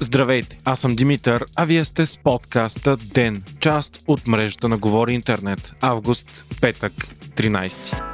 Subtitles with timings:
[0.00, 5.14] Здравейте, аз съм Димитър, а вие сте с подкаста ДЕН, част от мрежата на Говори
[5.14, 5.74] Интернет.
[5.80, 6.92] Август, петък,
[7.36, 8.11] 13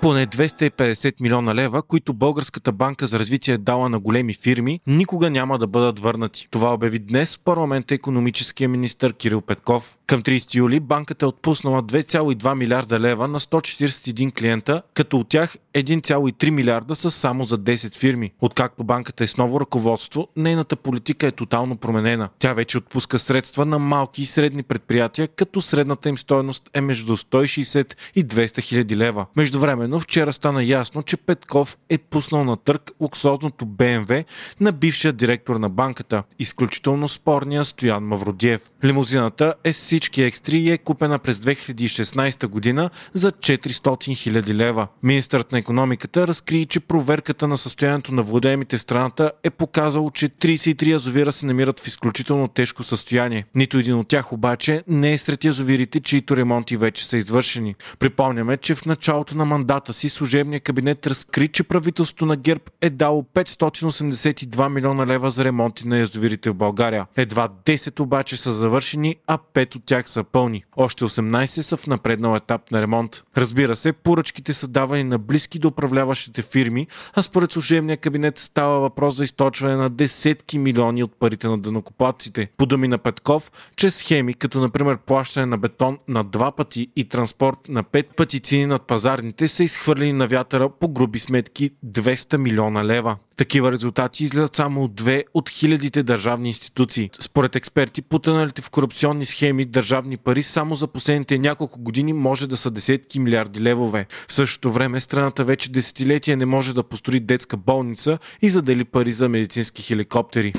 [0.00, 5.30] поне 250 милиона лева, които Българската банка за развитие е дала на големи фирми, никога
[5.30, 6.48] няма да бъдат върнати.
[6.50, 9.96] Това обяви днес в парламента економическия министр Кирил Петков.
[10.06, 15.56] Към 30 юли банката е отпуснала 2,2 милиарда лева на 141 клиента, като от тях
[15.74, 18.32] 1,3 милиарда са само за 10 фирми.
[18.40, 22.28] Откакто банката е с ново ръководство, нейната политика е тотално променена.
[22.38, 27.16] Тя вече отпуска средства на малки и средни предприятия, като средната им стоеност е между
[27.16, 29.26] 160 и 200 хиляди лева.
[29.36, 34.24] Междувременно вчера стана ясно, че Петков е пуснал на търг луксозното БМВ
[34.60, 38.70] на бившия директор на банката, изключително спорния Стоян Мавродиев.
[38.84, 44.86] Лимузината е си всички екстри и е купена през 2016 година за 400 000 лева.
[45.02, 50.86] Министърът на економиката разкри, че проверката на състоянието на владеемите страната е показало, че 33
[50.86, 53.44] язовира се намират в изключително тежко състояние.
[53.54, 57.74] Нито един от тях обаче не е сред язовирите, чието ремонти вече са извършени.
[57.98, 62.90] Припомняме, че в началото на мандата си служебният кабинет разкри, че правителството на ГЕРБ е
[62.90, 67.06] дало 582 милиона лева за ремонти на язовирите в България.
[67.16, 70.64] Едва 10 обаче са завършени, а 5 от тях са пълни.
[70.76, 73.22] Още 18 са в напреднал етап на ремонт.
[73.36, 78.80] Разбира се, поръчките са давани на близки до управляващите фирми, а според служебния кабинет става
[78.80, 82.48] въпрос за източване на десетки милиони от парите на дънокопаците.
[82.56, 87.04] По думи на Петков, чрез схеми, като например плащане на бетон на два пъти и
[87.04, 92.36] транспорт на пет пъти цени над пазарните, са изхвърлени на вятъра по груби сметки 200
[92.36, 93.16] милиона лева.
[93.36, 97.10] Такива резултати излизат само от две от хилядите държавни институции.
[97.20, 102.56] Според експерти, потъналите в корупционни схеми държавни пари само за последните няколко години може да
[102.56, 104.06] са десетки милиарди левове.
[104.28, 109.12] В същото време страната вече десетилетия не може да построи детска болница и задели пари
[109.12, 110.52] за медицински хеликоптери.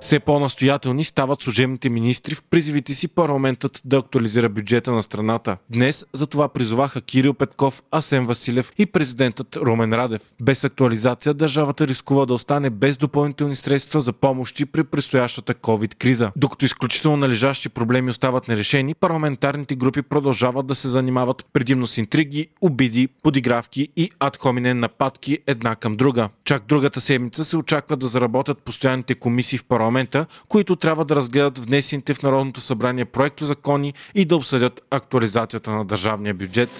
[0.00, 5.56] Все по-настоятелни стават служебните министри в призивите си парламентът да актуализира бюджета на страната.
[5.70, 10.22] Днес за това призоваха Кирил Петков, Асен Василев и президентът Румен Радев.
[10.42, 16.30] Без актуализация държавата рискува да остане без допълнителни средства за помощи при предстоящата COVID-криза.
[16.36, 22.48] Докато изключително належащи проблеми остават нерешени, парламентарните групи продължават да се занимават предимно с интриги,
[22.60, 26.28] обиди, подигравки и адхоминен нападки една към друга.
[26.44, 31.16] Чак другата седмица се очаква да заработят постоянните комисии в парламент парламента, които трябва да
[31.16, 36.70] разгледат внесените в Народното събрание проекто закони и да обсъдят актуализацията на държавния бюджет.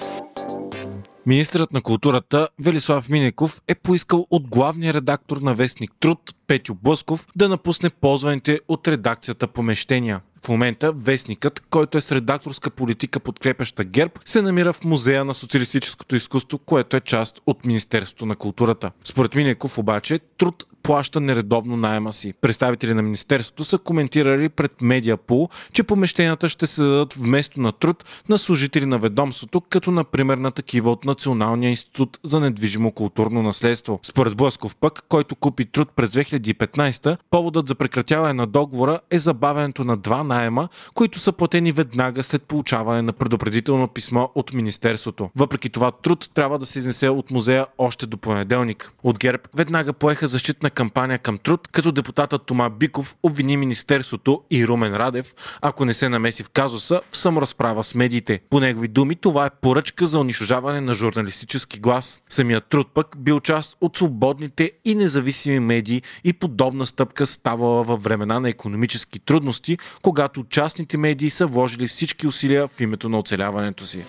[1.26, 7.26] Министърът на културата Велислав Минеков е поискал от главния редактор на Вестник Труд Петю Блъсков
[7.36, 10.20] да напусне ползваните от редакцията помещения.
[10.44, 15.34] В момента вестникът, който е с редакторска политика подкрепяща ГЕРБ, се намира в Музея на
[15.34, 18.90] социалистическото изкуство, което е част от Министерството на културата.
[19.04, 22.34] Според Минеков обаче, труд плаща нередовно найема си.
[22.40, 28.04] Представители на Министерството са коментирали пред Медиапул, че помещенията ще се дадат вместо на труд
[28.28, 34.00] на служители на ведомството, като например на такива от Националния институт за недвижимо културно наследство.
[34.02, 39.84] Според Блъсков пък, който купи труд през 2015, поводът за прекратяване на договора е забавянето
[39.84, 45.30] на два найема, които са платени веднага след получаване на предупредително писмо от Министерството.
[45.36, 48.92] Въпреки това труд трябва да се изнесе от музея още до понеделник.
[49.02, 54.66] От ГЕРБ веднага поеха защитна кампания към труд, като депутатът Тома Биков обвини Министерството и
[54.66, 58.40] Румен Радев, ако не се намеси в казуса, в саморазправа с медиите.
[58.50, 62.20] По негови думи, това е поръчка за унищожаване на журналистически глас.
[62.28, 68.02] Самият труд пък бил част от свободните и независими медии и подобна стъпка ставала във
[68.02, 73.86] времена на економически трудности, когато частните медии са вложили всички усилия в името на оцеляването
[73.86, 74.04] си.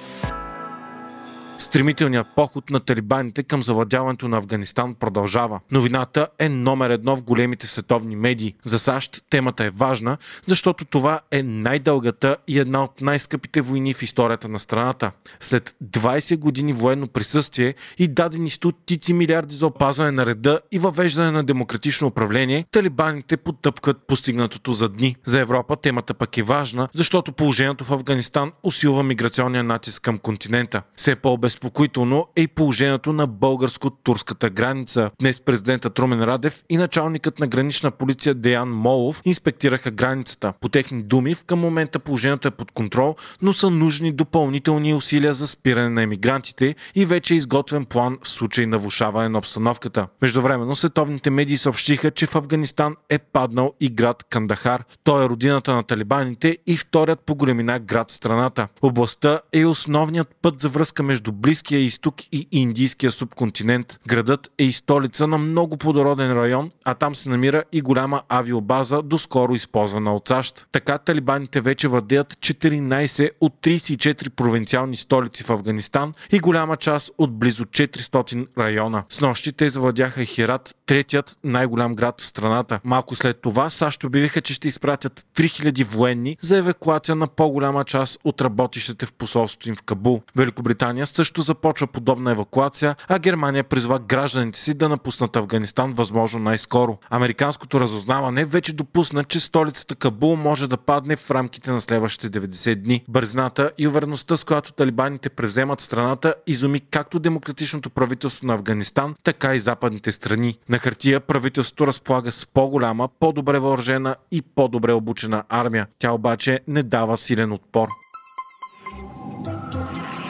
[1.60, 5.60] Стремителният поход на талибаните към завладяването на Афганистан продължава.
[5.72, 8.56] Новината е номер едно в големите световни медии.
[8.64, 14.04] За САЩ темата е важна, защото това е най-дългата и една от най-скъпите войни в
[14.04, 15.12] историята на страната.
[15.40, 21.32] След 20 години военно присъствие и дадени стотици милиарди за опазване на реда и въвеждане
[21.32, 25.16] на демократично управление, талибаните потъпкат постигнатото за дни.
[25.26, 30.82] За Европа темата пък е важна, защото положението в Афганистан усилва миграционния натиск към континента.
[30.96, 35.12] Все по Безпокоително е и положението на българско-турската граница.
[35.20, 40.54] Днес президентът Румен Радев и началникът на гранична полиция Деян Молов инспектираха границата.
[40.62, 45.34] По техни думи, в към момента положението е под контрол, но са нужни допълнителни усилия
[45.34, 50.08] за спиране на емигрантите и вече е изготвен план в случай на влушаване на обстановката.
[50.22, 54.84] Междувременно световните медии съобщиха, че в Афганистан е паднал и град Кандахар.
[55.04, 58.68] Той е родината на талибаните и вторият по големина град страната.
[58.82, 64.00] Областта е основният път за връзка между Близкия изток и Индийския субконтинент.
[64.08, 69.02] Градът е и столица на много плодороден район, а там се намира и голяма авиобаза,
[69.02, 70.66] доскоро използвана от САЩ.
[70.72, 77.34] Така талибаните вече владеят 14 от 34 провинциални столици в Афганистан и голяма част от
[77.34, 79.04] близо 400 района.
[79.10, 82.80] С нощи те завладяха Хират, третият най-голям град в страната.
[82.84, 88.20] Малко след това САЩ обявиха, че ще изпратят 3000 военни за евакуация на по-голяма част
[88.24, 90.22] от работещите в посолството им в Кабул.
[90.36, 96.98] Великобритания също започва подобна евакуация, а Германия призва гражданите си да напуснат Афганистан възможно най-скоро.
[97.10, 102.76] Американското разузнаване вече допусна, че столицата Кабул може да падне в рамките на следващите 90
[102.76, 103.04] дни.
[103.08, 109.56] Бързината и увереността, с която талибаните преземат страната, изуми както демократичното правителство на Афганистан, така
[109.56, 110.58] и западните страни.
[110.70, 115.88] На хартия правителството разполага с по-голяма, по-добре въоръжена и по-добре обучена армия.
[116.00, 117.88] Тя обаче не дава силен отпор.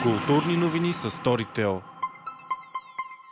[0.02, 1.80] Културни новини с Storytel.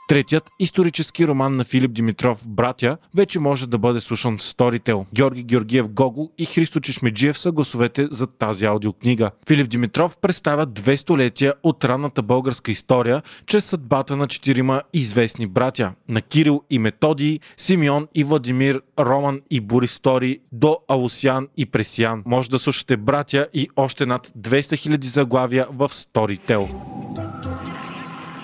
[0.09, 5.05] Третият исторически роман на Филип Димитров «Братя» вече може да бъде слушан с Storytel.
[5.15, 9.31] Георги Георгиев Гого и Христо Чешмеджиев са гласовете за тази аудиокнига.
[9.49, 15.93] Филип Димитров представя две столетия от ранната българска история чрез съдбата на четирима известни братя–
[16.09, 22.23] на Кирил и Методий, Симеон и Владимир, Роман и Борис Тори, до Аусян и Пресиян.
[22.27, 26.69] Може да слушате братя и още над 200 000 заглавия в Storytel.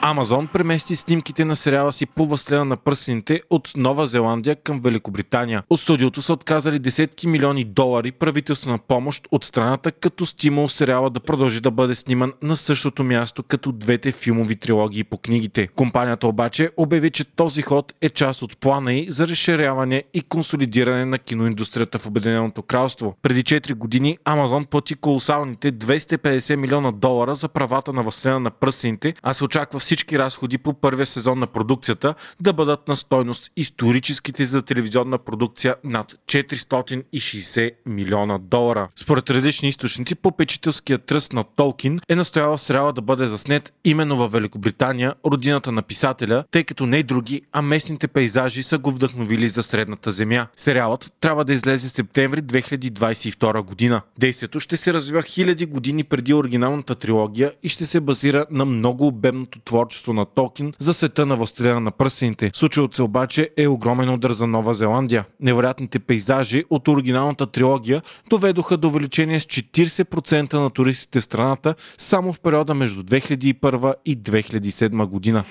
[0.06, 5.62] Амазон премести снимките на сериала си по възслена на пръстените от Нова Зеландия към Великобритания.
[5.71, 11.21] От студиото са отказали десетки милиони долари правителствена помощ от страната като стимул сериала да
[11.21, 15.67] продължи да бъде сниман на същото място като двете филмови трилогии по книгите.
[15.67, 21.05] Компанията обаче обяви, че този ход е част от плана й за разширяване и консолидиране
[21.05, 23.17] на киноиндустрията в Обединеното кралство.
[23.23, 29.15] Преди 4 години Амазон плати колосалните 250 милиона долара за правата на възслена на пръстените,
[29.23, 33.50] а се очаква всички всички разходи по първия сезон на продукцията да бъдат на стойност
[33.56, 38.88] историческите за телевизионна продукция над 460 милиона долара.
[38.96, 44.29] Според различни източници, попечителският тръст на Толкин е настоял сериала да бъде заснет именно в
[44.29, 49.62] Великобритания, родината на писателя, тъй като не други, а местните пейзажи са го вдъхновили за
[49.62, 50.46] Средната земя.
[50.56, 54.00] Сериалът трябва да излезе в септември 2022 година.
[54.19, 59.06] Действието ще се развива хиляди години преди оригиналната трилогия и ще се базира на много
[59.06, 62.51] обемното творчество творчество на Токин за света на възстреляна на пръстените.
[62.55, 65.25] Случилото се обаче е огромен удар за Нова Зеландия.
[65.41, 72.33] Невероятните пейзажи от оригиналната трилогия доведоха до увеличение с 40% на туристите в страната само
[72.33, 75.45] в периода между 2001 и 2007 година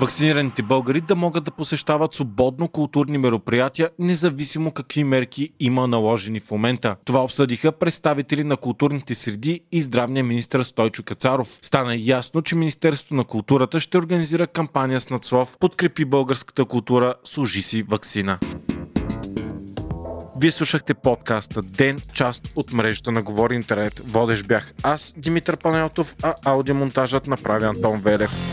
[0.00, 6.50] вакцинираните българи да могат да посещават свободно културни мероприятия, независимо какви мерки има наложени в
[6.50, 6.96] момента.
[7.04, 11.58] Това обсъдиха представители на културните среди и здравния министр Стойчо Кацаров.
[11.62, 17.62] Стана ясно, че Министерството на културата ще организира кампания с надслов Подкрепи българската култура, служи
[17.62, 18.38] си вакцина.
[20.40, 24.00] Вие слушахте подкаста Ден, част от мрежата на Говори Интернет.
[24.04, 28.47] Водещ бях аз, Димитър Панелтов, а аудиомонтажът направи Антон Велев.